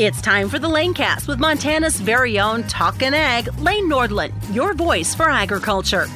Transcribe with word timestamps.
It's 0.00 0.22
time 0.22 0.48
for 0.48 0.58
the 0.58 0.66
Lanecast 0.66 1.28
with 1.28 1.38
Montana's 1.38 2.00
very 2.00 2.40
own 2.40 2.62
Talkin' 2.62 3.12
Ag, 3.12 3.52
Lane 3.58 3.86
Nordland, 3.86 4.32
your 4.50 4.72
voice 4.72 5.14
for 5.14 5.28
agriculture. 5.28 6.06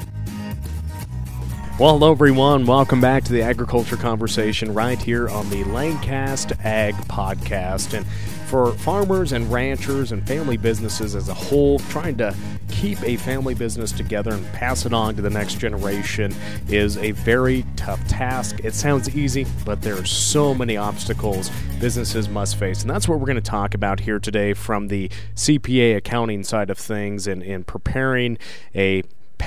Well, 1.78 1.90
hello 1.90 2.12
everyone. 2.12 2.64
Welcome 2.64 3.02
back 3.02 3.24
to 3.24 3.32
the 3.34 3.42
agriculture 3.42 3.98
conversation 3.98 4.72
right 4.72 4.98
here 4.98 5.28
on 5.28 5.50
the 5.50 5.64
Lanecast 5.64 6.64
Ag 6.64 6.94
Podcast. 7.08 7.92
And 7.92 8.06
for 8.46 8.72
farmers 8.72 9.32
and 9.32 9.52
ranchers 9.52 10.12
and 10.12 10.26
family 10.26 10.56
businesses 10.56 11.14
as 11.14 11.28
a 11.28 11.34
whole, 11.34 11.78
trying 11.80 12.16
to 12.16 12.34
keep 12.84 13.02
a 13.02 13.16
family 13.16 13.54
business 13.54 13.92
together 13.92 14.32
and 14.32 14.46
pass 14.52 14.84
it 14.84 14.92
on 14.92 15.16
to 15.16 15.22
the 15.22 15.30
next 15.30 15.58
generation 15.58 16.34
is 16.68 16.98
a 16.98 17.12
very 17.12 17.64
tough 17.76 18.06
task. 18.08 18.60
It 18.62 18.74
sounds 18.74 19.16
easy, 19.16 19.46
but 19.64 19.80
there 19.80 19.98
are 19.98 20.04
so 20.04 20.54
many 20.54 20.76
obstacles 20.76 21.50
businesses 21.80 22.28
must 22.28 22.56
face. 22.56 22.82
And 22.82 22.90
that's 22.90 23.08
what 23.08 23.20
we're 23.20 23.26
going 23.26 23.36
to 23.36 23.40
talk 23.40 23.72
about 23.72 24.00
here 24.00 24.18
today 24.18 24.52
from 24.52 24.88
the 24.88 25.10
CPA 25.34 25.96
accounting 25.96 26.42
side 26.44 26.68
of 26.68 26.76
things 26.76 27.26
and 27.26 27.42
in 27.42 27.64
preparing 27.64 28.36
a 28.74 29.02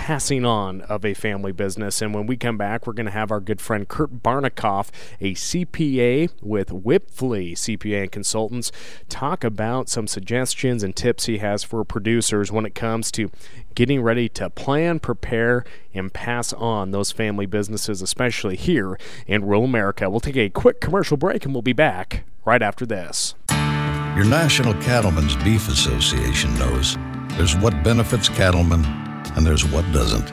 passing 0.08 0.46
on 0.46 0.80
of 0.84 1.04
a 1.04 1.14
family 1.14 1.52
business. 1.52 2.02
And 2.02 2.14
when 2.14 2.28
we 2.28 2.38
come 2.38 2.58
back, 2.58 2.88
we're 2.88 2.94
going 2.94 3.08
to 3.08 3.12
have 3.12 3.30
our 3.30 3.42
good 3.42 3.60
friend 3.60 3.86
Curt 3.86 4.24
Barnekoff, 4.24 4.88
a 5.20 5.34
CPA 5.34 6.30
with 6.42 6.70
Wipfli 6.70 7.52
CPA 7.52 8.04
and 8.04 8.12
Consultants, 8.14 8.72
talk 9.10 9.44
about 9.44 9.90
some 9.90 10.08
suggestions 10.08 10.82
and 10.82 10.96
tips 10.96 11.26
he 11.26 11.40
has 11.40 11.66
for 11.66 11.84
producers 11.84 12.54
when 12.54 12.66
it 12.66 12.74
comes 12.74 13.12
to 13.12 13.30
getting 13.76 14.02
ready 14.02 14.30
to 14.30 14.50
plan, 14.50 15.02
prepare, 15.02 15.66
and 15.94 16.14
pass 16.14 16.54
on 16.54 16.92
those 16.92 17.12
family 17.12 17.46
businesses, 17.46 18.02
especially 18.02 18.56
here 18.56 18.98
in 19.28 19.44
rural 19.44 19.66
America. 19.66 20.10
We'll 20.10 20.22
take 20.22 20.38
a 20.38 20.48
quick 20.48 20.80
commercial 20.80 21.18
break 21.18 21.44
and 21.44 21.54
we'll 21.54 21.62
be 21.64 21.74
back 21.74 22.24
right 22.46 22.62
after 22.62 22.86
this. 22.86 23.36
Your 23.50 24.24
National 24.24 24.74
Cattlemen's 24.76 25.36
Beef 25.44 25.68
Association 25.68 26.58
knows 26.58 26.96
there's 27.32 27.58
what 27.58 27.84
benefits 27.84 28.30
cattlemen 28.30 29.07
and 29.38 29.46
there's 29.46 29.64
what 29.64 29.90
doesn't. 29.94 30.28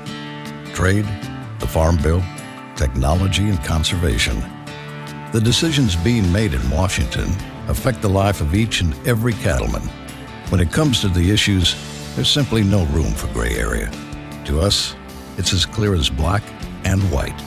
Trade, 0.75 1.05
the 1.61 1.69
Farm 1.69 1.99
Bill, 2.03 2.23
technology, 2.75 3.49
and 3.51 3.63
conservation. 3.63 4.43
The 5.31 5.41
decisions 5.41 5.95
being 5.95 6.33
made 6.33 6.55
in 6.55 6.71
Washington 6.71 7.31
affect 7.69 8.01
the 8.01 8.09
life 8.09 8.41
of 8.41 8.55
each 8.55 8.81
and 8.81 8.95
every 9.07 9.35
cattleman. 9.35 9.83
When 10.49 10.61
it 10.61 10.73
comes 10.73 11.01
to 11.03 11.09
the 11.09 11.31
issues, 11.31 11.77
there's 12.17 12.31
simply 12.31 12.65
no 12.65 12.87
room 12.87 13.13
for 13.13 13.33
gray 13.35 13.55
area. 13.57 13.91
To 14.47 14.61
us, 14.61 14.97
it's 15.37 15.53
as 15.53 15.67
clear 15.67 15.95
as 15.95 16.09
black 16.09 16.43
and 16.85 17.03
white. 17.11 17.39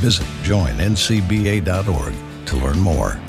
Visit 0.00 0.26
joinncba.org 0.42 2.14
to 2.46 2.56
learn 2.56 2.80
more. 2.80 3.20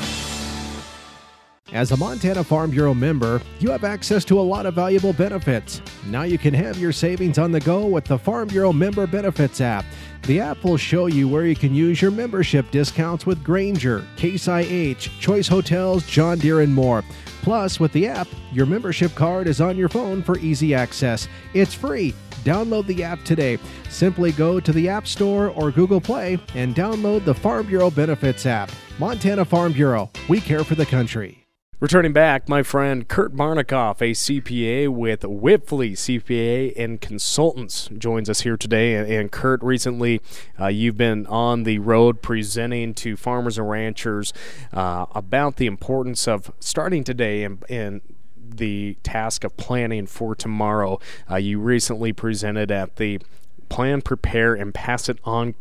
As 1.76 1.92
a 1.92 1.98
Montana 1.98 2.42
Farm 2.42 2.72
Bureau 2.72 2.94
member, 2.94 3.42
you 3.59 3.70
have 3.70 3.84
access 3.84 4.23
to 4.26 4.40
a 4.40 4.42
lot 4.42 4.66
of 4.66 4.76
valuable 4.76 5.12
benefits. 5.12 5.82
Now 6.06 6.23
you 6.23 6.38
can 6.38 6.54
have 6.54 6.78
your 6.78 6.94
savings 6.94 7.38
on 7.38 7.52
the 7.52 7.59
go 7.59 7.86
with 7.86 8.06
the 8.06 8.17
Farm 8.17 8.48
Bureau 8.48 8.72
Member 8.72 9.06
Benefits 9.06 9.59
app. 9.59 9.84
The 10.22 10.40
app 10.40 10.64
will 10.64 10.78
show 10.78 11.08
you 11.08 11.28
where 11.28 11.45
you 11.45 11.54
can 11.54 11.76
use 11.76 12.02
your 12.02 12.12
membership 12.12 12.72
discounts 12.72 13.26
with 13.26 13.44
Grainger, 13.44 14.08
Case 14.16 14.48
IH, 14.48 15.09
Choice 15.20 15.50
Hotels, 15.50 16.06
John 16.06 16.40
Deere, 16.40 16.62
and 16.62 16.73
more. 16.73 17.04
Plus, 17.42 17.78
with 17.78 17.92
the 17.92 18.08
app, 18.08 18.30
your 18.54 18.66
membership 18.66 19.14
card 19.14 19.45
is 19.45 19.60
on 19.60 19.76
your 19.76 19.89
phone 19.89 20.23
for 20.23 20.39
easy 20.39 20.73
access. 20.73 21.28
It's 21.54 21.73
free. 21.73 22.14
Download 22.45 22.88
the 22.88 23.04
app 23.04 23.22
today. 23.26 23.60
Simply 23.89 24.32
go 24.32 24.62
to 24.62 24.72
the 24.72 24.88
App 24.88 25.06
Store 25.06 25.50
or 25.50 25.72
Google 25.72 26.00
Play 26.00 26.39
and 26.54 26.73
download 26.73 27.26
the 27.26 27.36
Farm 27.36 27.67
Bureau 27.67 27.89
Benefits 27.89 28.45
app. 28.45 28.72
Montana 28.98 29.44
Farm 29.44 29.73
Bureau, 29.73 30.10
we 30.30 30.39
care 30.39 30.64
for 30.64 30.76
the 30.76 30.86
country. 30.86 31.45
Returning 31.81 32.14
back, 32.14 32.48
my 32.48 32.64
friend 32.64 33.06
Curt 33.06 33.36
Barnekoff, 33.36 34.00
a 34.00 34.12
CPA 34.12 34.88
with 34.88 35.23
Wipfli 35.23 35.92
CPA 35.92 36.72
and 36.82 37.02
Consultants, 37.02 37.89
joins 37.98 38.30
us 38.30 38.42
here 38.42 38.55
today. 38.55 38.95
And, 38.95 39.30
Curt, 39.30 39.61
recently 39.61 40.22
uh, 40.58 40.67
you've 40.67 40.95
been 40.95 41.27
on 41.27 41.64
the 41.64 41.80
road 41.80 42.22
presenting 42.22 42.94
to 42.94 43.17
farmers 43.17 43.58
and 43.58 43.70
ranchers 43.70 44.32
uh, 44.72 45.08
about 45.14 45.58
the 45.58 45.66
importance 45.66 46.30
of 46.30 46.49
starting 46.61 47.04
today 47.04 47.44
and, 47.44 47.61
and 47.70 47.99
the 48.38 48.98
task 49.04 49.44
of 49.44 49.58
planning 49.58 50.08
for 50.08 50.33
tomorrow. 50.33 50.98
Uh, 51.30 51.36
you 51.36 51.60
recently 51.60 52.14
presented 52.14 52.72
at 52.72 52.95
the 52.95 53.20
Plan, 53.67 54.02
Prepare, 54.02 54.54
and 54.54 54.73
Pass 54.73 55.10
It 55.10 55.20
On 55.26 55.55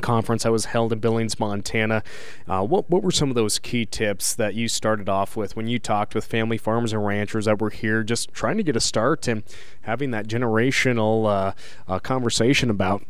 conference 0.00 0.42
that 0.42 0.52
was 0.52 0.66
held 0.66 0.92
in 0.92 0.98
Billings, 0.98 1.38
Montana. 1.38 2.02
Uh, 2.48 2.64
what 2.64 2.90
what 2.90 3.02
were 3.02 3.10
some 3.10 3.28
of 3.28 3.34
those 3.34 3.58
key 3.58 3.86
tips 3.86 4.34
that 4.34 4.54
you 4.54 4.68
started 4.68 5.08
off 5.08 5.36
with 5.36 5.56
when 5.56 5.68
you 5.68 5.78
talked 5.78 6.14
with 6.14 6.24
family 6.24 6.58
farmers 6.58 6.92
and 6.92 7.04
ranchers 7.04 7.46
that 7.46 7.60
were 7.60 7.70
here, 7.70 8.02
just 8.02 8.32
trying 8.32 8.56
to 8.56 8.62
get 8.62 8.76
a 8.76 8.80
start 8.80 9.26
and 9.28 9.42
having 9.82 10.10
that 10.10 10.26
generational 10.26 11.26
uh, 11.26 11.52
uh, 11.88 11.98
conversation 11.98 12.70
about 12.70 13.04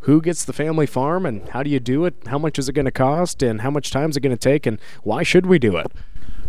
who 0.00 0.20
gets 0.20 0.44
the 0.44 0.52
family 0.52 0.86
farm 0.86 1.24
and 1.24 1.48
how 1.50 1.62
do 1.62 1.70
you 1.70 1.80
do 1.80 2.04
it? 2.04 2.14
How 2.26 2.38
much 2.38 2.58
is 2.58 2.68
it 2.68 2.72
going 2.72 2.86
to 2.86 2.90
cost? 2.90 3.42
And 3.42 3.60
how 3.60 3.70
much 3.70 3.90
time 3.90 4.10
is 4.10 4.16
it 4.16 4.20
going 4.20 4.36
to 4.36 4.50
take? 4.50 4.66
And 4.66 4.80
why 5.02 5.22
should 5.22 5.46
we 5.46 5.58
do 5.58 5.76
it? 5.76 5.86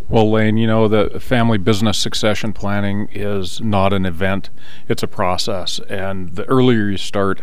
Well, 0.10 0.30
Lane, 0.30 0.58
you 0.58 0.68
know, 0.68 0.88
the 0.88 1.20
family 1.20 1.58
business 1.58 1.98
succession 1.98 2.52
planning 2.52 3.08
is 3.12 3.62
not 3.62 3.94
an 3.94 4.06
event, 4.06 4.50
it's 4.90 5.02
a 5.02 5.08
process. 5.08 5.80
And 5.90 6.36
the 6.36 6.44
earlier 6.46 6.90
you 6.90 6.98
start, 6.98 7.42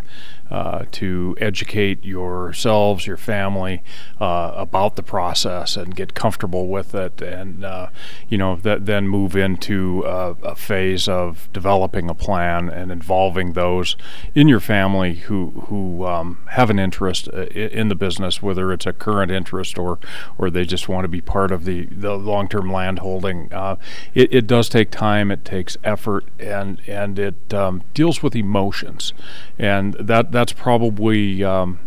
uh, 0.50 0.84
to 0.92 1.36
educate 1.40 2.04
yourselves, 2.04 3.06
your 3.06 3.16
family 3.16 3.82
uh, 4.20 4.52
about 4.56 4.96
the 4.96 5.02
process 5.02 5.76
and 5.76 5.94
get 5.94 6.14
comfortable 6.14 6.66
with 6.66 6.94
it, 6.94 7.22
and 7.22 7.64
uh, 7.64 7.88
you 8.28 8.36
know 8.36 8.56
that 8.56 8.86
then 8.86 9.08
move 9.08 9.36
into 9.36 10.02
a, 10.04 10.32
a, 10.42 10.54
phase 10.56 11.08
of 11.08 11.48
developing 11.52 12.10
a 12.10 12.14
plan 12.14 12.68
and 12.68 12.90
involving 12.90 13.52
those 13.52 13.96
in 14.34 14.48
your 14.48 14.60
family 14.60 15.14
who 15.14 15.50
who 15.68 16.04
um, 16.04 16.38
have 16.50 16.68
an 16.70 16.78
interest 16.78 17.28
uh, 17.32 17.42
in 17.46 17.88
the 17.88 17.94
business, 17.94 18.42
whether 18.42 18.72
it's 18.72 18.86
a 18.86 18.92
current 18.92 19.30
interest 19.30 19.78
or 19.78 19.98
or 20.36 20.50
they 20.50 20.64
just 20.64 20.88
want 20.88 21.04
to 21.04 21.08
be 21.08 21.20
part 21.20 21.50
of 21.50 21.64
the, 21.64 21.86
the 21.86 22.14
long 22.14 22.48
term 22.48 22.70
land 22.72 22.98
holding. 22.98 23.52
Uh, 23.52 23.76
it, 24.14 24.32
it, 24.32 24.46
does 24.46 24.68
take 24.68 24.90
time, 24.90 25.30
it 25.30 25.44
takes 25.44 25.76
effort, 25.84 26.24
and 26.38 26.80
and 26.86 27.18
it 27.18 27.54
um, 27.54 27.82
deals 27.94 28.22
with 28.22 28.34
emotions, 28.34 29.12
and 29.58 29.94
that 29.94 30.32
that's 30.40 30.54
probably 30.54 31.44
um, 31.44 31.78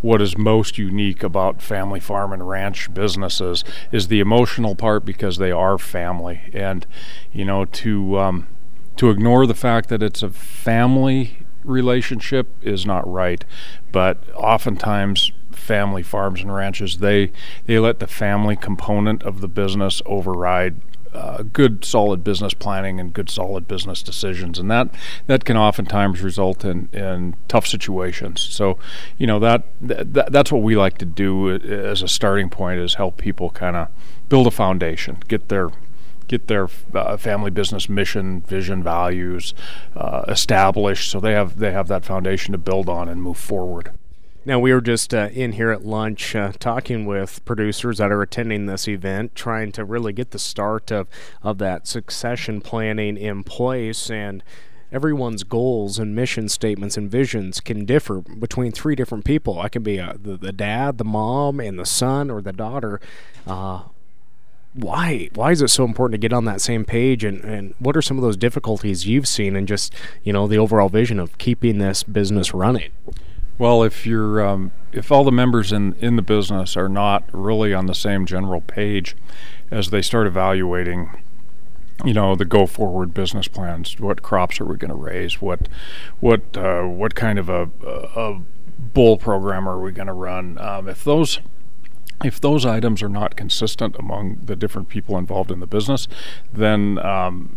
what 0.00 0.22
is 0.22 0.38
most 0.38 0.78
unique 0.78 1.24
about 1.24 1.60
family 1.60 1.98
farm 1.98 2.32
and 2.32 2.48
ranch 2.48 2.94
businesses 2.94 3.64
is 3.90 4.06
the 4.06 4.20
emotional 4.20 4.76
part 4.76 5.04
because 5.04 5.38
they 5.38 5.50
are 5.50 5.76
family, 5.76 6.40
and 6.52 6.86
you 7.32 7.44
know 7.44 7.64
to 7.64 8.16
um, 8.16 8.46
to 8.94 9.10
ignore 9.10 9.44
the 9.44 9.56
fact 9.56 9.88
that 9.88 10.04
it's 10.04 10.22
a 10.22 10.30
family 10.30 11.38
relationship 11.64 12.46
is 12.62 12.86
not 12.86 13.04
right, 13.12 13.44
but 13.90 14.22
oftentimes 14.36 15.32
family 15.50 16.02
farms 16.04 16.42
and 16.42 16.54
ranches 16.54 16.98
they 16.98 17.32
they 17.64 17.76
let 17.76 17.98
the 17.98 18.06
family 18.06 18.54
component 18.54 19.20
of 19.24 19.40
the 19.40 19.48
business 19.48 20.00
override 20.06 20.80
uh, 21.16 21.42
good 21.42 21.84
solid 21.84 22.22
business 22.22 22.54
planning 22.54 23.00
and 23.00 23.12
good 23.12 23.30
solid 23.30 23.66
business 23.66 24.02
decisions 24.02 24.58
and 24.58 24.70
that 24.70 24.88
that 25.26 25.44
can 25.44 25.56
oftentimes 25.56 26.20
result 26.20 26.64
in, 26.64 26.88
in 26.92 27.34
tough 27.48 27.66
situations 27.66 28.40
so 28.40 28.78
you 29.18 29.26
know 29.26 29.38
that, 29.38 29.64
that 29.80 30.30
that's 30.30 30.52
what 30.52 30.62
we 30.62 30.76
like 30.76 30.98
to 30.98 31.06
do 31.06 31.50
as 31.50 32.02
a 32.02 32.08
starting 32.08 32.50
point 32.50 32.78
is 32.78 32.94
help 32.94 33.16
people 33.16 33.50
kind 33.50 33.76
of 33.76 33.88
build 34.28 34.46
a 34.46 34.50
foundation 34.50 35.18
get 35.28 35.48
their 35.48 35.70
get 36.28 36.48
their 36.48 36.68
uh, 36.94 37.16
family 37.16 37.50
business 37.50 37.88
mission, 37.88 38.40
vision, 38.42 38.82
values 38.82 39.54
uh, 39.94 40.24
established, 40.28 41.10
so 41.10 41.20
they 41.20 41.32
have 41.32 41.58
they 41.58 41.72
have 41.72 41.88
that 41.88 42.04
foundation 42.04 42.52
to 42.52 42.58
build 42.58 42.88
on 42.88 43.08
and 43.08 43.22
move 43.22 43.38
forward. 43.38 43.90
Now, 44.46 44.60
we 44.60 44.72
were 44.72 44.80
just 44.80 45.12
uh, 45.12 45.28
in 45.32 45.52
here 45.52 45.72
at 45.72 45.84
lunch 45.84 46.36
uh, 46.36 46.52
talking 46.60 47.04
with 47.04 47.44
producers 47.44 47.98
that 47.98 48.12
are 48.12 48.22
attending 48.22 48.66
this 48.66 48.86
event, 48.86 49.34
trying 49.34 49.72
to 49.72 49.84
really 49.84 50.12
get 50.12 50.30
the 50.30 50.38
start 50.38 50.92
of, 50.92 51.08
of 51.42 51.58
that 51.58 51.88
succession 51.88 52.60
planning 52.60 53.16
in 53.16 53.42
place. 53.42 54.08
And 54.08 54.44
everyone's 54.92 55.42
goals 55.42 55.98
and 55.98 56.14
mission 56.14 56.48
statements 56.48 56.96
and 56.96 57.10
visions 57.10 57.58
can 57.58 57.84
differ 57.84 58.20
between 58.20 58.70
three 58.70 58.94
different 58.94 59.24
people. 59.24 59.58
I 59.58 59.68
can 59.68 59.82
be 59.82 59.98
uh, 59.98 60.12
the, 60.16 60.36
the 60.36 60.52
dad, 60.52 60.98
the 60.98 61.04
mom, 61.04 61.58
and 61.58 61.76
the 61.76 61.84
son 61.84 62.30
or 62.30 62.40
the 62.40 62.52
daughter. 62.52 63.00
Uh, 63.48 63.82
why 64.74 65.28
why 65.34 65.50
is 65.52 65.62
it 65.62 65.68
so 65.68 65.84
important 65.84 66.12
to 66.12 66.18
get 66.18 66.34
on 66.34 66.44
that 66.44 66.60
same 66.60 66.84
page 66.84 67.24
and, 67.24 67.42
and 67.42 67.74
what 67.78 67.96
are 67.96 68.02
some 68.02 68.18
of 68.18 68.22
those 68.22 68.36
difficulties 68.36 69.06
you've 69.06 69.26
seen 69.26 69.56
and 69.56 69.66
just 69.66 69.90
you 70.22 70.34
know 70.34 70.46
the 70.46 70.58
overall 70.58 70.90
vision 70.90 71.18
of 71.18 71.38
keeping 71.38 71.78
this 71.78 72.02
business 72.02 72.52
running 72.52 72.90
well, 73.58 73.82
if 73.82 74.06
you're 74.06 74.44
um, 74.46 74.72
if 74.92 75.10
all 75.10 75.24
the 75.24 75.32
members 75.32 75.72
in 75.72 75.94
in 75.94 76.16
the 76.16 76.22
business 76.22 76.76
are 76.76 76.88
not 76.88 77.24
really 77.32 77.72
on 77.72 77.86
the 77.86 77.94
same 77.94 78.26
general 78.26 78.60
page 78.60 79.16
as 79.70 79.90
they 79.90 80.02
start 80.02 80.26
evaluating 80.26 81.10
you 82.04 82.12
know 82.12 82.36
the 82.36 82.44
go 82.44 82.66
forward 82.66 83.14
business 83.14 83.48
plans 83.48 83.98
what 83.98 84.22
crops 84.22 84.60
are 84.60 84.64
we 84.64 84.76
going 84.76 84.90
to 84.90 84.96
raise? 84.96 85.40
What 85.40 85.68
what 86.20 86.56
uh, 86.56 86.82
what 86.82 87.14
kind 87.14 87.38
of 87.38 87.48
a, 87.48 87.70
a 87.84 88.40
bull 88.78 89.16
program 89.16 89.68
are 89.68 89.80
we 89.80 89.92
going 89.92 90.06
to 90.06 90.12
run? 90.12 90.58
Um, 90.58 90.88
if 90.88 91.02
those 91.04 91.40
if 92.24 92.40
those 92.40 92.64
items 92.64 93.02
are 93.02 93.08
not 93.08 93.36
consistent 93.36 93.96
among 93.98 94.36
the 94.42 94.56
different 94.56 94.88
people 94.88 95.18
involved 95.18 95.50
in 95.50 95.60
the 95.60 95.66
business, 95.66 96.08
then 96.52 96.98
um, 96.98 97.56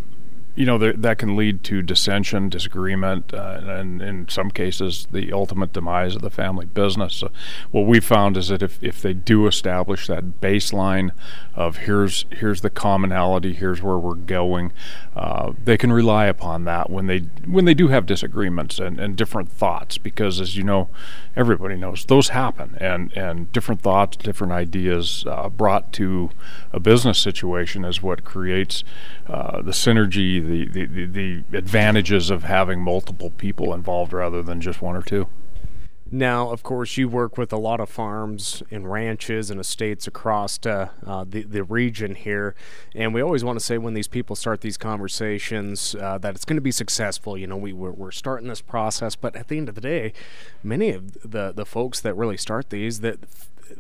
you 0.60 0.66
know 0.66 0.78
that 0.78 1.18
can 1.18 1.38
lead 1.38 1.64
to 1.64 1.82
dissension, 1.82 2.50
disagreement, 2.50 3.34
uh, 3.34 3.62
and 3.64 4.02
in 4.02 4.28
some 4.28 4.52
cases, 4.52 5.08
the 5.10 5.32
ultimate 5.32 5.72
demise 5.72 6.18
of 6.18 6.22
the 6.22 6.30
family 6.30 6.66
business. 6.66 7.16
So 7.16 7.32
what 7.72 7.86
we 7.86 8.02
found 8.02 8.36
is 8.36 8.50
that 8.50 8.62
if, 8.62 8.78
if 8.84 9.02
they 9.02 9.14
do 9.14 9.48
establish 9.48 10.08
that 10.08 10.42
baseline 10.42 11.12
of 11.56 11.78
here's 11.78 12.26
here's 12.30 12.60
the 12.60 12.70
commonality, 12.70 13.54
here's 13.54 13.82
where 13.82 13.98
we're 13.98 14.16
going, 14.16 14.74
uh, 15.16 15.54
they 15.64 15.78
can 15.78 15.94
rely 15.94 16.26
upon 16.26 16.66
that 16.66 16.90
when 16.90 17.08
they 17.08 17.20
when 17.46 17.64
they 17.64 17.74
do 17.74 17.88
have 17.88 18.06
disagreements 18.06 18.80
and, 18.80 19.00
and 19.00 19.16
different 19.16 19.50
thoughts. 19.50 19.98
Because 19.98 20.42
as 20.42 20.58
you 20.58 20.64
know, 20.64 20.90
everybody 21.38 21.78
knows 21.78 22.04
those 22.04 22.30
happen, 22.30 22.78
and 22.82 23.14
and 23.14 23.50
different 23.54 23.82
thoughts, 23.82 24.18
different 24.18 24.52
ideas 24.52 25.24
uh, 25.26 25.48
brought 25.48 25.94
to 25.94 26.32
a 26.74 26.82
business 26.82 27.18
situation 27.18 27.86
is 27.86 28.04
what 28.04 28.26
creates 28.26 28.84
uh, 29.30 29.62
the 29.62 29.72
synergy 29.72 30.49
the, 30.50 30.86
the, 30.86 31.06
the, 31.06 31.58
advantages 31.58 32.30
of 32.30 32.44
having 32.44 32.82
multiple 32.82 33.30
people 33.32 33.74
involved 33.74 34.14
rather 34.14 34.42
than 34.42 34.62
just 34.62 34.82
one 34.82 34.96
or 34.96 35.02
two. 35.02 35.28
Now, 36.12 36.50
of 36.50 36.64
course, 36.64 36.98
you 36.98 37.08
work 37.08 37.38
with 37.38 37.54
a 37.54 37.58
lot 37.58 37.80
of 37.80 37.88
farms 37.88 38.64
and 38.72 38.92
ranches 38.92 39.52
and 39.52 39.60
estates 39.60 40.08
across 40.08 40.58
uh, 40.66 40.90
uh, 41.06 41.24
the 41.28 41.44
the 41.44 41.64
region 41.64 42.16
here, 42.16 42.56
and 42.96 43.14
we 43.14 43.22
always 43.22 43.44
want 43.44 43.60
to 43.60 43.64
say 43.64 43.78
when 43.78 43.94
these 43.94 44.08
people 44.08 44.36
start 44.36 44.62
these 44.62 44.78
conversations 44.78 45.94
uh, 45.94 46.18
that 46.18 46.34
it's 46.34 46.46
going 46.46 46.58
to 46.58 46.62
be 46.62 46.72
successful. 46.72 47.38
You 47.38 47.46
know, 47.46 47.58
we 47.58 47.74
we're, 47.74 47.92
we're, 47.92 48.12
starting 48.12 48.48
this 48.48 48.62
process, 48.62 49.16
but 49.16 49.36
at 49.36 49.50
the 49.50 49.58
end 49.58 49.70
of 49.70 49.76
the 49.76 49.82
day, 49.82 50.14
many 50.64 50.90
of 50.90 51.14
the 51.22 51.52
the 51.52 51.66
folks 51.66 52.00
that 52.00 52.16
really 52.16 52.38
start 52.38 52.72
these 52.72 53.02
that 53.02 53.20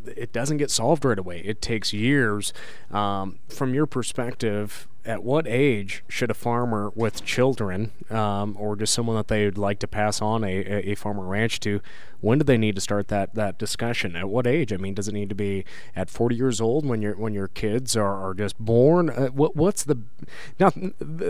it 0.06 0.32
doesn't 0.34 0.58
get 0.58 0.72
solved 0.72 1.06
right 1.06 1.20
away. 1.20 1.40
It 1.40 1.62
takes 1.62 1.94
years. 1.94 2.54
Um, 2.92 3.40
from 3.48 3.74
your 3.74 3.86
perspective, 3.86 4.88
at 5.06 5.24
what 5.24 5.48
age 5.48 6.04
should 6.08 6.30
a 6.30 6.34
farmer 6.34 6.92
with 6.94 7.24
children, 7.24 7.92
um, 8.10 8.56
or 8.60 8.76
just 8.76 8.94
someone 8.94 9.16
that 9.16 9.28
they'd 9.28 9.58
like 9.58 9.80
to 9.80 9.88
pass 9.88 10.22
on 10.22 10.44
a, 10.44 10.92
a 10.92 10.96
farm 10.96 11.20
or 11.20 11.26
ranch 11.26 11.60
to, 11.62 11.82
when 12.22 12.38
do 12.38 12.44
they 12.44 12.58
need 12.58 12.76
to 12.76 12.82
start 12.82 13.08
that, 13.08 13.34
that 13.34 13.58
discussion? 13.58 14.16
At 14.16 14.30
what 14.30 14.46
age? 14.46 14.74
I 14.74 14.78
mean, 14.78 14.94
does 14.94 15.08
it 15.08 15.14
need 15.14 15.30
to 15.30 15.36
be 15.36 15.64
at 15.96 16.10
40 16.10 16.36
years 16.36 16.60
old 16.60 16.86
when 16.86 17.02
your 17.02 17.16
when 17.16 17.34
your 17.34 17.48
kids 17.48 17.96
are, 17.96 18.30
are 18.30 18.34
just 18.34 18.60
born? 18.60 19.10
Uh, 19.10 19.28
what 19.28 19.56
what's 19.56 19.84
the 19.84 19.98
now? 20.60 20.72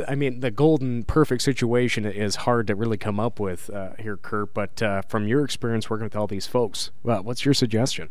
I 0.07 0.15
mean, 0.15 0.39
the 0.39 0.51
golden 0.51 1.03
perfect 1.03 1.43
situation 1.43 2.05
is 2.05 2.37
hard 2.37 2.67
to 2.67 2.75
really 2.75 2.97
come 2.97 3.19
up 3.19 3.39
with 3.39 3.69
uh, 3.69 3.91
here, 3.99 4.17
Curt. 4.17 4.53
But 4.53 4.81
uh, 4.81 5.03
from 5.03 5.27
your 5.27 5.45
experience 5.45 5.89
working 5.89 6.05
with 6.05 6.15
all 6.15 6.27
these 6.27 6.47
folks, 6.47 6.91
well, 7.03 7.23
what's 7.23 7.45
your 7.45 7.53
suggestion? 7.53 8.09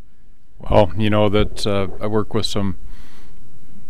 Well, 0.59 0.93
you 0.97 1.11
know 1.11 1.29
that 1.29 1.67
uh, 1.67 1.89
I 2.01 2.07
work 2.07 2.35
with 2.35 2.47
some 2.47 2.77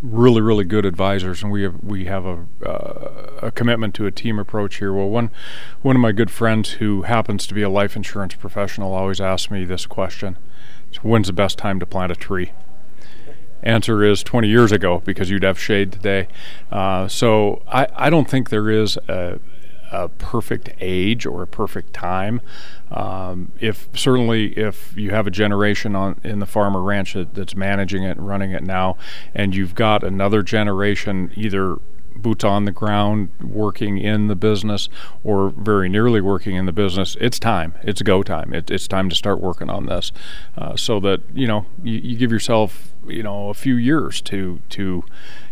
really 0.00 0.40
really 0.40 0.64
good 0.64 0.86
advisors 0.86 1.42
and 1.42 1.50
we 1.50 1.62
have 1.62 1.82
we 1.82 2.04
have 2.04 2.24
a 2.24 2.46
uh, 2.64 3.40
a 3.42 3.50
commitment 3.50 3.94
to 3.96 4.06
a 4.06 4.10
team 4.10 4.38
approach 4.38 4.76
here. 4.76 4.92
Well 4.92 5.08
one 5.08 5.30
one 5.82 5.96
of 5.96 6.02
my 6.02 6.12
good 6.12 6.30
friends 6.30 6.72
who 6.72 7.02
happens 7.02 7.46
to 7.48 7.54
be 7.54 7.62
a 7.62 7.68
life 7.68 7.96
insurance 7.96 8.34
professional 8.34 8.92
always 8.94 9.20
asks 9.20 9.50
me 9.50 9.64
this 9.64 9.86
question. 9.86 10.36
So 10.92 11.00
when's 11.00 11.26
the 11.26 11.32
best 11.32 11.58
time 11.58 11.80
to 11.80 11.86
plant 11.86 12.12
a 12.12 12.16
tree? 12.16 12.52
Answer 13.62 14.04
is 14.04 14.22
20 14.22 14.48
years 14.48 14.70
ago 14.70 15.02
because 15.04 15.30
you'd 15.30 15.42
have 15.42 15.58
shade 15.58 15.92
today. 15.92 16.28
Uh, 16.70 17.08
so 17.08 17.62
I, 17.66 17.88
I 17.96 18.08
don't 18.08 18.30
think 18.30 18.50
there 18.50 18.70
is 18.70 18.96
a, 19.08 19.40
a 19.90 20.08
perfect 20.08 20.70
age 20.80 21.26
or 21.26 21.42
a 21.42 21.46
perfect 21.46 21.92
time. 21.92 22.40
Um, 22.90 23.52
if 23.60 23.88
certainly 23.94 24.58
if 24.58 24.96
you 24.96 25.10
have 25.10 25.26
a 25.26 25.30
generation 25.30 25.94
on 25.94 26.20
in 26.24 26.38
the 26.38 26.46
farmer 26.46 26.82
ranch 26.82 27.14
that, 27.14 27.34
that's 27.34 27.54
managing 27.54 28.02
it 28.02 28.16
and 28.18 28.26
running 28.26 28.52
it 28.52 28.62
now, 28.62 28.96
and 29.34 29.54
you've 29.54 29.74
got 29.74 30.02
another 30.02 30.42
generation 30.42 31.32
either 31.36 31.78
boots 32.16 32.44
on 32.44 32.64
the 32.64 32.72
ground 32.72 33.28
working 33.40 33.98
in 33.98 34.26
the 34.26 34.34
business 34.34 34.88
or 35.22 35.50
very 35.50 35.88
nearly 35.88 36.20
working 36.20 36.56
in 36.56 36.66
the 36.66 36.72
business 36.72 37.16
it's 37.20 37.38
time. 37.38 37.74
It's 37.82 38.02
go 38.02 38.22
time. 38.22 38.52
It, 38.52 38.70
it's 38.70 38.88
time 38.88 39.08
to 39.08 39.14
start 39.14 39.40
working 39.40 39.70
on 39.70 39.86
this. 39.86 40.12
Uh, 40.56 40.76
so 40.76 41.00
that 41.00 41.20
you 41.32 41.46
know 41.46 41.66
you, 41.82 41.98
you, 41.98 42.16
give 42.16 42.32
yourself 42.32 42.92
you 43.06 43.22
know 43.22 43.48
a 43.48 43.54
few 43.54 43.76
years 43.76 44.20
to 44.22 44.60
to 44.70 45.04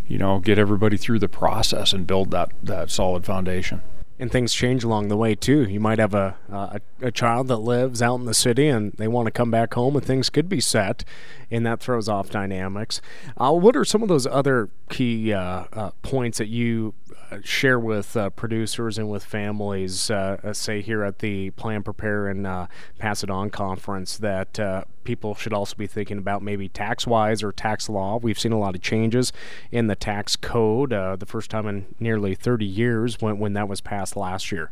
you 0.06 0.18
know 0.18 0.38
get 0.40 0.58
everybody 0.58 0.96
through 0.96 1.18
the 1.18 1.28
process 1.28 1.92
and 1.92 2.06
build 2.06 2.30
that 2.30 2.50
that 2.62 2.90
solid 2.90 3.24
foundation 3.24 3.82
and 4.18 4.30
things 4.30 4.54
change 4.54 4.82
along 4.82 5.08
the 5.08 5.16
way 5.16 5.34
too. 5.34 5.64
You 5.64 5.80
might 5.80 5.98
have 5.98 6.14
a, 6.14 6.36
a, 6.48 6.80
a 7.02 7.10
child 7.10 7.48
that 7.48 7.58
lives 7.58 8.00
out 8.00 8.16
in 8.16 8.24
the 8.24 8.34
city 8.34 8.68
and 8.68 8.92
they 8.92 9.08
want 9.08 9.26
to 9.26 9.30
come 9.30 9.50
back 9.50 9.74
home, 9.74 9.96
and 9.96 10.04
things 10.04 10.30
could 10.30 10.48
be 10.48 10.60
set, 10.60 11.04
and 11.50 11.66
that 11.66 11.80
throws 11.80 12.08
off 12.08 12.30
dynamics. 12.30 13.00
Uh, 13.36 13.52
what 13.52 13.76
are 13.76 13.84
some 13.84 14.02
of 14.02 14.08
those 14.08 14.26
other 14.26 14.70
key 14.90 15.32
uh, 15.32 15.64
uh, 15.72 15.90
points 16.02 16.38
that 16.38 16.48
you 16.48 16.94
share 17.43 17.78
with 17.78 18.17
uh, 18.17 18.31
producers 18.31 18.99
and 18.99 19.11
with 19.11 19.25
families, 19.25 20.11
uh, 20.11 20.38
uh, 20.43 20.52
say 20.52 20.81
here 20.81 21.02
at 21.02 21.20
the 21.20 21.50
Plan, 21.50 21.82
Prepare, 21.82 22.28
and 22.28 22.69
Pass 22.99 23.23
It 23.23 23.31
On 23.31 23.50
conference, 23.50 24.17
that 24.19 24.87
people 25.05 25.34
should 25.34 25.52
also 25.52 25.76
be 25.76 25.87
thinking 25.87 26.19
about 26.19 26.43
maybe 26.43 26.69
tax 26.69 27.06
wise 27.06 27.43
or 27.43 27.52
tax 27.52 27.88
law. 27.88 28.19
We've 28.19 28.38
seen 28.38 28.52
a 28.52 28.58
lot 28.58 28.75
of 28.75 28.82
changes 28.82 29.32
in 29.70 29.87
the 29.87 29.96
tax 29.96 30.37
code, 30.37 30.90
the 30.90 31.26
first 31.26 31.50
time 31.50 31.67
in 31.67 31.87
nearly 32.00 32.34
30 32.34 32.64
years 32.64 33.20
when, 33.20 33.38
when 33.38 33.52
that 33.55 33.69
was 33.69 33.81
passed 33.81 34.17
last 34.17 34.50
year. 34.50 34.70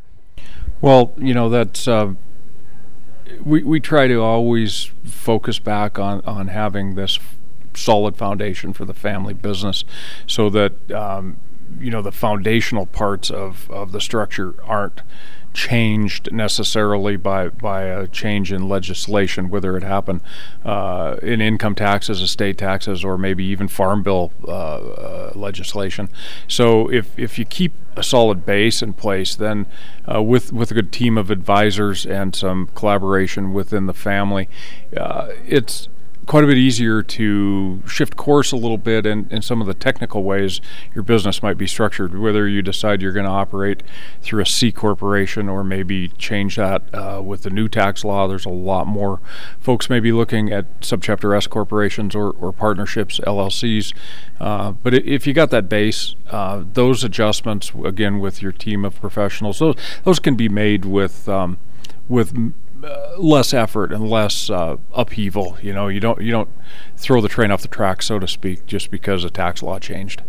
Well, 0.81 1.13
you 1.17 1.33
know, 1.33 1.49
that's. 1.49 1.87
we, 3.43 3.63
we 3.63 3.79
try 3.79 4.07
to 4.07 4.21
always 4.21 4.91
focus 5.03 5.59
back 5.59 5.97
on, 5.97 6.21
on 6.25 6.49
having 6.49 6.95
this 6.95 7.19
solid 7.77 8.15
foundation 8.17 8.73
for 8.73 8.85
the 8.85 8.93
family 8.93 9.33
business 9.33 9.83
so 10.25 10.49
that 10.49 10.91
um, 10.91 11.37
you 11.79 11.91
know 11.91 12.01
the 12.01 12.11
foundational 12.11 12.85
parts 12.85 13.29
of, 13.29 13.69
of 13.69 13.91
the 13.91 14.01
structure 14.01 14.55
aren't 14.63 15.01
changed 15.55 16.31
necessarily 16.31 17.15
by 17.15 17.47
by 17.47 17.83
a 17.83 18.07
change 18.07 18.51
in 18.51 18.67
legislation, 18.69 19.49
whether 19.49 19.75
it 19.77 19.83
happen 19.83 20.21
uh, 20.63 21.15
in 21.23 21.41
income 21.41 21.73
taxes, 21.73 22.21
estate 22.21 22.57
taxes, 22.57 23.03
or 23.03 23.17
maybe 23.17 23.43
even 23.43 23.67
farm 23.67 24.03
bill 24.03 24.31
uh, 24.47 24.51
uh, 24.51 25.31
legislation. 25.33 26.09
So 26.47 26.91
if 26.91 27.17
if 27.17 27.39
you 27.39 27.45
keep 27.45 27.73
a 27.95 28.03
solid 28.03 28.45
base 28.45 28.81
in 28.81 28.93
place, 28.93 29.35
then 29.35 29.65
uh, 30.13 30.21
with 30.21 30.51
with 30.51 30.69
a 30.71 30.73
good 30.73 30.91
team 30.91 31.17
of 31.17 31.31
advisors 31.31 32.05
and 32.05 32.35
some 32.35 32.67
collaboration 32.75 33.53
within 33.53 33.85
the 33.87 33.93
family, 33.93 34.49
uh, 34.95 35.29
it's 35.47 35.87
quite 36.25 36.43
a 36.43 36.47
bit 36.47 36.57
easier 36.57 37.01
to 37.01 37.81
shift 37.87 38.15
course 38.15 38.51
a 38.51 38.55
little 38.55 38.77
bit 38.77 39.05
in, 39.05 39.27
in 39.29 39.41
some 39.41 39.61
of 39.61 39.67
the 39.67 39.73
technical 39.73 40.23
ways 40.23 40.61
your 40.93 41.03
business 41.03 41.43
might 41.43 41.57
be 41.57 41.67
structured, 41.67 42.17
whether 42.17 42.47
you 42.47 42.61
decide 42.61 43.01
you're 43.01 43.11
going 43.11 43.25
to 43.25 43.31
operate 43.31 43.83
through 44.21 44.41
a 44.41 44.45
C 44.45 44.71
corporation 44.71 45.47
or 45.47 45.63
maybe 45.63 46.09
change 46.09 46.55
that 46.55 46.83
uh, 46.93 47.21
with 47.23 47.43
the 47.43 47.49
new 47.49 47.67
tax 47.67 48.03
law. 48.03 48.27
There's 48.27 48.45
a 48.45 48.49
lot 48.49 48.87
more 48.87 49.19
folks 49.59 49.89
may 49.89 49.99
be 49.99 50.11
looking 50.11 50.51
at 50.51 50.81
subchapter 50.81 51.35
S 51.35 51.47
corporations 51.47 52.15
or, 52.15 52.31
or 52.31 52.51
partnerships, 52.51 53.19
LLCs. 53.19 53.93
Uh, 54.39 54.71
but 54.71 54.93
if 54.93 55.27
you 55.27 55.33
got 55.33 55.49
that 55.51 55.69
base, 55.69 56.15
uh, 56.29 56.63
those 56.73 57.03
adjustments, 57.03 57.71
again, 57.83 58.19
with 58.19 58.41
your 58.41 58.51
team 58.51 58.83
of 58.83 58.99
professionals, 58.99 59.59
those, 59.59 59.75
those 60.03 60.19
can 60.19 60.35
be 60.35 60.49
made 60.49 60.85
with 60.85 61.29
um, 61.29 61.57
with 62.07 62.53
less 63.17 63.53
effort 63.53 63.91
and 63.91 64.09
less 64.09 64.49
uh, 64.49 64.77
upheaval. 64.93 65.57
You 65.61 65.73
know, 65.73 65.87
you 65.87 65.99
don't 65.99 66.21
you 66.21 66.31
don't 66.31 66.49
throw 66.97 67.21
the 67.21 67.29
train 67.29 67.51
off 67.51 67.61
the 67.61 67.67
track, 67.67 68.01
so 68.01 68.19
to 68.19 68.27
speak, 68.27 68.65
just 68.65 68.91
because 68.91 69.23
a 69.23 69.29
tax 69.29 69.63
law 69.63 69.79
changed. 69.79 70.23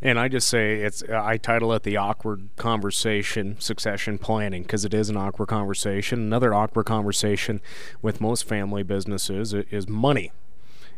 And 0.00 0.18
I 0.18 0.28
just 0.28 0.48
say 0.48 0.76
it's 0.76 1.02
I 1.02 1.38
title 1.38 1.72
it 1.72 1.82
the 1.82 1.96
awkward 1.96 2.50
conversation 2.56 3.56
succession 3.58 4.18
planning 4.18 4.62
because 4.62 4.84
it 4.84 4.94
is 4.94 5.08
an 5.08 5.16
awkward 5.16 5.48
conversation. 5.48 6.20
Another 6.20 6.54
awkward 6.54 6.86
conversation 6.86 7.60
with 8.00 8.20
most 8.20 8.44
family 8.44 8.82
businesses 8.82 9.52
is 9.52 9.88
money 9.88 10.30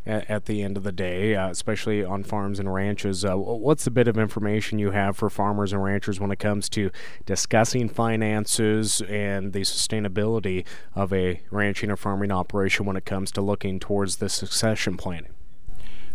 at, 0.07 0.29
at 0.31 0.45
the 0.47 0.63
end 0.63 0.77
of 0.77 0.83
the 0.83 0.93
day, 0.93 1.35
uh, 1.35 1.49
especially 1.51 2.05
on 2.05 2.23
farms 2.23 2.59
and 2.59 2.73
ranches. 2.73 3.25
Uh, 3.25 3.37
what's 3.37 3.85
the 3.85 3.91
bit 3.91 4.09
of 4.09 4.19
information 4.19 4.79
you 4.79 4.91
have 4.91 5.17
for 5.17 5.31
farmers 5.31 5.73
and 5.73 5.83
ranchers 5.83 6.21
when 6.21 6.31
it 6.31 6.39
comes 6.39 6.69
to 6.71 6.91
discussing 7.27 7.89
finances 7.89 9.03
and 9.03 9.53
the 9.53 9.61
sustainability 9.61 10.65
of 10.95 11.13
a 11.13 11.43
ranching 11.51 11.91
or 11.91 11.97
farming 11.97 12.31
operation 12.31 12.87
when 12.87 12.97
it 12.97 13.05
comes 13.05 13.31
to 13.31 13.41
looking 13.41 13.79
towards 13.79 14.17
the 14.17 14.29
succession 14.29 14.97
planning? 14.97 15.33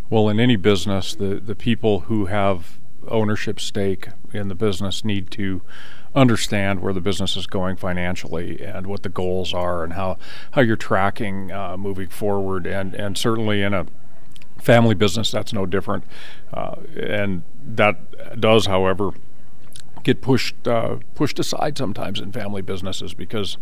Well, 0.09 0.29
in 0.29 0.39
any 0.39 0.55
business, 0.55 1.15
the, 1.15 1.39
the 1.39 1.55
people 1.55 2.01
who 2.01 2.25
have 2.25 2.79
ownership 3.07 3.59
stake 3.59 4.09
in 4.33 4.47
the 4.47 4.55
business 4.55 5.03
need 5.03 5.31
to 5.31 5.61
understand 6.15 6.81
where 6.81 6.93
the 6.93 7.01
business 7.01 7.35
is 7.35 7.45
going 7.45 7.75
financially 7.75 8.63
and 8.63 8.87
what 8.87 9.03
the 9.03 9.09
goals 9.09 9.53
are 9.53 9.83
and 9.83 9.93
how, 9.93 10.17
how 10.51 10.61
you're 10.61 10.77
tracking 10.77 11.51
uh, 11.51 11.75
moving 11.75 12.07
forward. 12.07 12.65
And, 12.65 12.95
and 12.95 13.17
certainly 13.17 13.61
in 13.61 13.73
a 13.73 13.85
family 14.57 14.95
business, 14.95 15.31
that's 15.31 15.53
no 15.53 15.65
different. 15.65 16.05
Uh, 16.53 16.75
and 16.95 17.43
that 17.65 18.39
does, 18.39 18.67
however, 18.67 19.11
get 20.03 20.21
pushed 20.21 20.67
uh, 20.67 20.97
pushed 21.15 21.39
aside 21.39 21.77
sometimes 21.77 22.19
in 22.19 22.31
family 22.31 22.61
businesses 22.61 23.13
because 23.13 23.57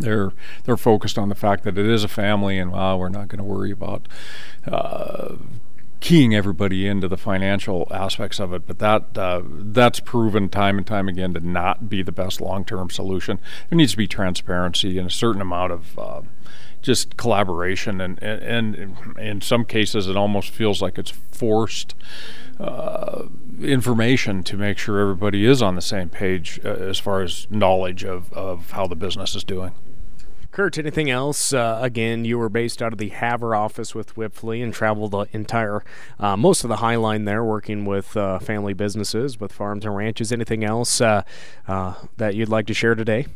they're 0.00 0.32
they're 0.64 0.76
focused 0.76 1.18
on 1.18 1.28
the 1.28 1.34
fact 1.34 1.62
that 1.64 1.78
it 1.78 1.86
is 1.86 2.02
a 2.02 2.08
family, 2.08 2.58
and 2.58 2.72
wow, 2.72 2.96
we're 2.96 3.10
not 3.10 3.28
going 3.28 3.38
to 3.38 3.44
worry 3.44 3.70
about 3.70 4.08
uh, 4.66 5.36
keying 6.00 6.34
everybody 6.34 6.86
into 6.86 7.08
the 7.08 7.16
financial 7.16 7.86
aspects 7.90 8.40
of 8.40 8.52
it. 8.52 8.66
But 8.66 8.78
that 8.78 9.16
uh, 9.16 9.42
that's 9.44 10.00
proven 10.00 10.48
time 10.48 10.78
and 10.78 10.86
time 10.86 11.08
again 11.08 11.34
to 11.34 11.40
not 11.40 11.88
be 11.88 12.02
the 12.02 12.12
best 12.12 12.40
long 12.40 12.64
term 12.64 12.90
solution. 12.90 13.38
There 13.68 13.76
needs 13.76 13.92
to 13.92 13.98
be 13.98 14.08
transparency 14.08 14.98
and 14.98 15.06
a 15.06 15.12
certain 15.12 15.42
amount 15.42 15.72
of 15.72 15.98
uh, 15.98 16.22
just 16.82 17.16
collaboration, 17.16 18.00
and, 18.00 18.22
and, 18.22 18.74
and 18.74 19.18
in 19.18 19.40
some 19.42 19.64
cases, 19.64 20.08
it 20.08 20.16
almost 20.16 20.50
feels 20.50 20.80
like 20.80 20.98
it's 20.98 21.10
forced. 21.10 21.94
Uh, 22.58 23.26
information 23.62 24.42
to 24.42 24.56
make 24.56 24.76
sure 24.76 25.00
everybody 25.00 25.46
is 25.46 25.62
on 25.62 25.76
the 25.76 25.82
same 25.82 26.10
page 26.10 26.60
uh, 26.62 26.68
as 26.68 26.98
far 26.98 27.22
as 27.22 27.46
knowledge 27.50 28.04
of, 28.04 28.30
of 28.34 28.72
how 28.72 28.86
the 28.86 28.96
business 28.96 29.34
is 29.34 29.44
doing. 29.44 29.72
Curt, 30.52 30.78
anything 30.78 31.08
else? 31.08 31.52
Uh, 31.52 31.78
again, 31.80 32.24
you 32.24 32.36
were 32.36 32.48
based 32.48 32.82
out 32.82 32.92
of 32.92 32.98
the 32.98 33.10
Havre 33.10 33.54
office 33.54 33.94
with 33.94 34.16
Wipfli 34.16 34.64
and 34.64 34.74
traveled 34.74 35.12
the 35.12 35.26
entire, 35.32 35.84
uh, 36.18 36.36
most 36.36 36.64
of 36.64 36.68
the 36.68 36.76
Hi-Line 36.76 37.24
there, 37.24 37.44
working 37.44 37.84
with 37.84 38.16
uh, 38.16 38.40
family 38.40 38.72
businesses, 38.72 39.38
with 39.38 39.52
farms 39.52 39.84
and 39.84 39.94
ranches. 39.94 40.32
Anything 40.32 40.64
else 40.64 41.00
uh, 41.00 41.22
uh, 41.68 41.94
that 42.16 42.34
you'd 42.34 42.48
like 42.48 42.66
to 42.66 42.74
share 42.74 42.96
today? 42.96 43.26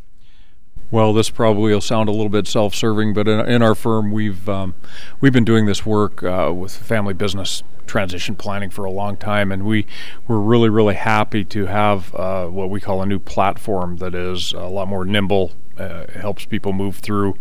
Well, 0.90 1.12
this 1.12 1.30
probably 1.30 1.72
will 1.72 1.80
sound 1.80 2.08
a 2.08 2.12
little 2.12 2.28
bit 2.28 2.48
self-serving, 2.48 3.14
but 3.14 3.28
in, 3.28 3.40
in 3.48 3.62
our 3.62 3.76
firm, 3.76 4.10
we've 4.10 4.48
um, 4.48 4.74
we've 5.20 5.32
been 5.32 5.44
doing 5.44 5.66
this 5.66 5.86
work 5.86 6.22
uh, 6.22 6.52
with 6.54 6.76
family 6.76 7.14
business 7.14 7.62
transition 7.86 8.34
planning 8.34 8.70
for 8.70 8.84
a 8.84 8.90
long 8.90 9.16
time, 9.16 9.52
and 9.52 9.64
we 9.64 9.86
we're 10.26 10.38
really 10.38 10.68
really 10.68 10.94
happy 10.94 11.44
to 11.44 11.66
have 11.66 12.12
what 12.12 12.70
we 12.70 12.80
call 12.80 13.02
a 13.02 13.06
new 13.06 13.18
platform 13.18 13.96
that 13.98 14.14
is 14.14 14.52
a 14.52 14.66
lot 14.66 14.88
more 14.88 15.04
nimble, 15.04 15.52
uh, 15.78 16.06
helps 16.12 16.44
people 16.44 16.72
move 16.72 16.96
through 16.96 17.34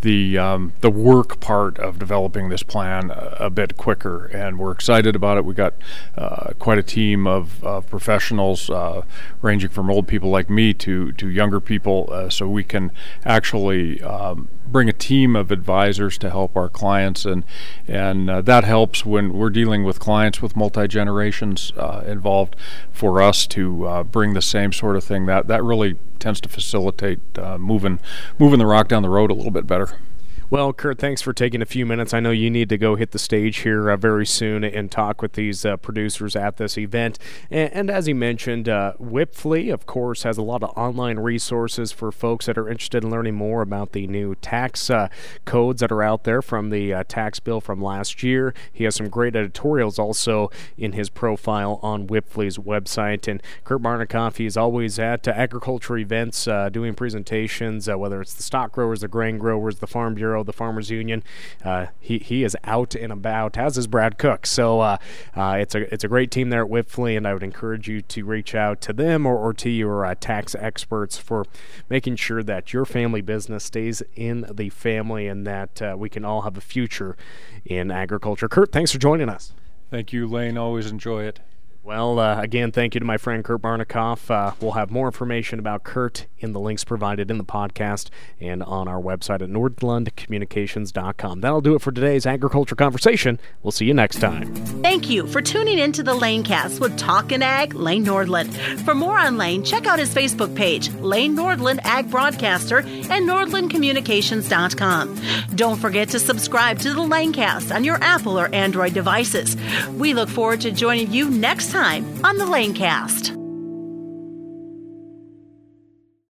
the 0.00 0.36
um, 0.36 0.72
the 0.80 0.90
work 0.90 1.40
part 1.40 1.78
of 1.78 1.98
developing 1.98 2.48
this 2.48 2.62
plan 2.62 3.10
a, 3.10 3.36
a, 3.40 3.50
bit 3.50 3.76
quicker, 3.76 4.26
and 4.26 4.58
we're 4.58 4.72
excited 4.72 5.14
about 5.14 5.38
it. 5.38 5.44
We 5.44 5.54
got 5.54 5.74
uh, 6.16 6.52
quite 6.58 6.78
a 6.78 6.82
team 6.82 7.26
of, 7.26 7.62
of 7.62 7.88
professionals, 7.88 8.68
uh, 8.70 9.02
ranging 9.40 9.70
from 9.70 9.90
old 9.90 10.08
people 10.08 10.30
like 10.30 10.50
me 10.50 10.74
to 10.74 11.12
to 11.12 11.28
younger 11.28 11.60
people, 11.60 12.08
uh, 12.10 12.28
so 12.28 12.48
we 12.48 12.64
can 12.64 12.90
actually 13.24 14.02
um, 14.02 14.48
bring 14.70 14.88
a 14.88 14.92
team 14.92 15.36
of 15.36 15.50
advisors 15.50 16.18
to 16.18 16.30
help 16.30 16.56
our 16.56 16.68
clients, 16.68 17.24
and 17.24 17.44
and 17.86 18.30
uh, 18.30 18.42
that 18.42 18.64
helps 18.64 19.04
when 19.04 19.32
we're 19.32 19.50
dealing 19.50 19.84
with 19.84 19.98
clients 19.98 20.42
with 20.42 20.56
multi 20.56 20.88
generations 20.88 21.72
uh, 21.76 22.02
involved. 22.06 22.56
For 22.92 23.20
us 23.20 23.46
to 23.48 24.04
bring 24.10 24.32
the 24.32 24.42
same 24.42 24.72
sort 24.72 24.96
of 24.96 25.04
thing, 25.04 25.26
that 25.26 25.48
that 25.48 25.62
really 25.62 25.96
tends 26.18 26.40
to 26.40 26.48
facilitate 26.48 27.20
moving 27.58 28.00
moving 28.38 28.58
the 28.58 28.66
rock 28.66 28.88
down 28.88 29.02
the 29.02 29.10
road 29.10 29.30
a 29.30 29.34
little 29.34 29.50
bit 29.50 29.66
better. 29.66 29.98
Well, 30.48 30.72
Curt, 30.72 31.00
thanks 31.00 31.22
for 31.22 31.32
taking 31.32 31.60
a 31.60 31.66
few 31.66 31.84
minutes. 31.84 32.14
I 32.14 32.20
know 32.20 32.30
you 32.30 32.50
need 32.50 32.68
to 32.68 32.78
go 32.78 32.94
hit 32.94 33.10
the 33.10 33.18
stage 33.18 33.58
here 33.58 33.90
uh, 33.90 33.96
very 33.96 34.24
soon 34.24 34.62
and 34.62 34.92
talk 34.92 35.20
with 35.20 35.32
these 35.32 35.64
uh, 35.64 35.76
producers 35.76 36.36
at 36.36 36.56
this 36.56 36.78
event. 36.78 37.18
And, 37.50 37.72
and 37.72 37.90
as 37.90 38.06
he 38.06 38.14
mentioned, 38.14 38.68
uh, 38.68 38.92
Wipfli, 39.00 39.74
of 39.74 39.86
course, 39.86 40.22
has 40.22 40.38
a 40.38 40.42
lot 40.42 40.62
of 40.62 40.70
online 40.78 41.18
resources 41.18 41.90
for 41.90 42.12
folks 42.12 42.46
that 42.46 42.56
are 42.56 42.68
interested 42.68 43.02
in 43.02 43.10
learning 43.10 43.34
more 43.34 43.60
about 43.60 43.90
the 43.90 44.06
new 44.06 44.36
tax 44.36 44.88
uh, 44.88 45.08
codes 45.46 45.80
that 45.80 45.90
are 45.90 46.04
out 46.04 46.22
there 46.22 46.40
from 46.40 46.70
the 46.70 46.94
uh, 46.94 47.02
tax 47.08 47.40
bill 47.40 47.60
from 47.60 47.82
last 47.82 48.22
year. 48.22 48.54
He 48.72 48.84
has 48.84 48.94
some 48.94 49.08
great 49.08 49.34
editorials 49.34 49.98
also 49.98 50.52
in 50.78 50.92
his 50.92 51.10
profile 51.10 51.80
on 51.82 52.06
Wipfli's 52.06 52.56
website. 52.56 53.26
And 53.26 53.42
Curt 53.64 53.82
Barnekoff, 53.82 54.36
he's 54.36 54.56
always 54.56 55.00
at 55.00 55.26
agriculture 55.26 55.98
events 55.98 56.46
uh, 56.46 56.68
doing 56.68 56.94
presentations, 56.94 57.88
whether 57.88 58.20
it's 58.20 58.34
the 58.34 58.44
stock 58.44 58.70
growers, 58.70 59.00
the 59.00 59.08
grain 59.08 59.38
growers, 59.38 59.80
the 59.80 59.88
farm 59.88 60.14
bureau 60.14 60.35
the 60.44 60.52
Farmers 60.52 60.90
Union. 60.90 61.22
Uh, 61.64 61.86
he 62.00 62.18
he 62.18 62.44
is 62.44 62.56
out 62.64 62.94
and 62.94 63.12
about, 63.12 63.56
as 63.56 63.76
is 63.78 63.86
Brad 63.86 64.18
Cook. 64.18 64.46
So 64.46 64.80
uh, 64.80 64.98
uh, 65.34 65.56
it's 65.60 65.74
a 65.74 65.92
it's 65.92 66.04
a 66.04 66.08
great 66.08 66.30
team 66.30 66.50
there 66.50 66.64
at 66.64 66.70
Wipfli, 66.70 67.16
and 67.16 67.26
I 67.26 67.34
would 67.34 67.42
encourage 67.42 67.88
you 67.88 68.00
to 68.02 68.24
reach 68.24 68.54
out 68.54 68.80
to 68.82 68.92
them 68.92 69.26
or, 69.26 69.36
or 69.36 69.52
to 69.54 69.70
your 69.70 70.04
uh, 70.04 70.14
tax 70.18 70.54
experts 70.54 71.18
for 71.18 71.44
making 71.88 72.16
sure 72.16 72.42
that 72.42 72.72
your 72.72 72.84
family 72.84 73.20
business 73.20 73.64
stays 73.64 74.02
in 74.14 74.46
the 74.52 74.70
family 74.70 75.26
and 75.26 75.46
that 75.46 75.82
uh, 75.82 75.94
we 75.98 76.08
can 76.08 76.24
all 76.24 76.42
have 76.42 76.56
a 76.56 76.60
future 76.60 77.16
in 77.64 77.90
agriculture. 77.90 78.48
Curt, 78.48 78.72
thanks 78.72 78.92
for 78.92 78.98
joining 78.98 79.28
us. 79.28 79.52
Thank 79.90 80.12
you, 80.12 80.26
Lane. 80.26 80.58
Always 80.58 80.90
enjoy 80.90 81.24
it. 81.24 81.40
Well, 81.86 82.18
uh, 82.18 82.42
again, 82.42 82.72
thank 82.72 82.94
you 82.94 82.98
to 82.98 83.06
my 83.06 83.16
friend 83.16 83.44
Curt 83.44 83.62
Barnekoff. 83.62 84.28
Uh, 84.28 84.54
we'll 84.60 84.72
have 84.72 84.90
more 84.90 85.06
information 85.06 85.60
about 85.60 85.84
Curt 85.84 86.26
in 86.40 86.50
the 86.50 86.58
links 86.58 86.82
provided 86.82 87.30
in 87.30 87.38
the 87.38 87.44
podcast 87.44 88.08
and 88.40 88.60
on 88.64 88.88
our 88.88 89.00
website 89.00 89.40
at 89.40 89.48
nordlandcommunications.com. 89.50 91.40
That'll 91.40 91.60
do 91.60 91.76
it 91.76 91.82
for 91.82 91.92
today's 91.92 92.26
agriculture 92.26 92.74
conversation. 92.74 93.38
We'll 93.62 93.70
see 93.70 93.84
you 93.84 93.94
next 93.94 94.18
time. 94.18 94.52
Thank 94.82 95.08
you 95.08 95.28
for 95.28 95.40
tuning 95.40 95.78
in 95.78 95.92
to 95.92 96.02
the 96.02 96.12
Lanecast 96.12 96.80
with 96.80 96.98
Talkin' 96.98 97.40
Ag, 97.40 97.74
Lane 97.74 98.04
Nordlund. 98.04 98.52
For 98.80 98.96
more 98.96 99.16
on 99.16 99.38
Lane, 99.38 99.62
check 99.62 99.86
out 99.86 100.00
his 100.00 100.12
Facebook 100.12 100.56
page, 100.56 100.92
Lane 100.94 101.36
Nordlund 101.36 101.78
Ag 101.84 102.10
Broadcaster, 102.10 102.78
and 102.78 103.28
nordlandcommunications.com. 103.28 105.20
Don't 105.54 105.78
forget 105.78 106.08
to 106.08 106.18
subscribe 106.18 106.80
to 106.80 106.92
the 106.92 107.00
Lanecast 107.00 107.72
on 107.72 107.84
your 107.84 108.02
Apple 108.02 108.36
or 108.36 108.52
Android 108.52 108.92
devices. 108.92 109.56
We 109.92 110.14
look 110.14 110.28
forward 110.28 110.62
to 110.62 110.72
joining 110.72 111.12
you 111.12 111.30
next 111.30 111.75
time 111.76 112.06
on 112.24 112.38
the 112.38 112.44
Lanecast. 112.46 113.45